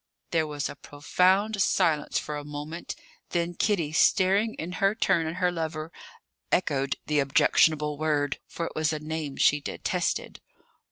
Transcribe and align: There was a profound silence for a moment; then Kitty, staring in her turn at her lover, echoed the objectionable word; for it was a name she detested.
There 0.31 0.47
was 0.47 0.67
a 0.67 0.75
profound 0.75 1.61
silence 1.61 2.17
for 2.17 2.35
a 2.35 2.43
moment; 2.43 2.95
then 3.29 3.53
Kitty, 3.53 3.91
staring 3.91 4.55
in 4.55 4.71
her 4.81 4.95
turn 4.95 5.27
at 5.27 5.35
her 5.35 5.51
lover, 5.51 5.91
echoed 6.51 6.95
the 7.05 7.19
objectionable 7.19 7.99
word; 7.99 8.39
for 8.47 8.65
it 8.65 8.71
was 8.75 8.91
a 8.91 8.97
name 8.97 9.37
she 9.37 9.61
detested. 9.61 10.41